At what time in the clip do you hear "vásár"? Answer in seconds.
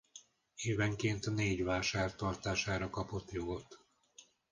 1.63-2.15